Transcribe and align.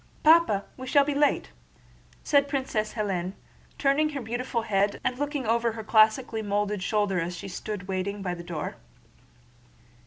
"Papa, 0.23 0.65
we 0.77 0.87
shall 0.87 1.05
be 1.05 1.13
late," 1.13 1.51
said 2.23 2.47
Princess 2.47 2.95
Hélène, 2.95 3.33
turning 3.77 4.09
her 4.09 4.21
beautiful 4.21 4.63
head 4.63 4.99
and 5.03 5.19
looking 5.19 5.45
over 5.45 5.73
her 5.73 5.83
classically 5.83 6.41
molded 6.41 6.81
shoulder 6.81 7.19
as 7.19 7.35
she 7.37 7.47
stood 7.47 7.87
waiting 7.87 8.23
by 8.23 8.33
the 8.33 8.43
door. 8.43 8.77